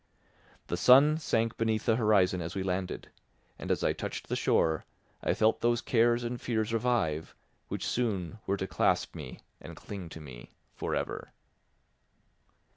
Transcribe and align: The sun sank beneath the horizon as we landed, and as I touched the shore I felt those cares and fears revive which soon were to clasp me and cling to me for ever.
The 0.65 0.77
sun 0.77 1.19
sank 1.19 1.57
beneath 1.57 1.85
the 1.85 1.95
horizon 1.95 2.41
as 2.41 2.55
we 2.55 2.63
landed, 2.63 3.09
and 3.59 3.69
as 3.69 3.83
I 3.83 3.93
touched 3.93 4.29
the 4.29 4.35
shore 4.35 4.83
I 5.21 5.35
felt 5.35 5.61
those 5.61 5.79
cares 5.79 6.23
and 6.23 6.41
fears 6.41 6.73
revive 6.73 7.35
which 7.67 7.85
soon 7.85 8.39
were 8.47 8.57
to 8.57 8.65
clasp 8.65 9.13
me 9.13 9.41
and 9.61 9.75
cling 9.75 10.09
to 10.09 10.19
me 10.19 10.49
for 10.73 10.95
ever. 10.95 11.33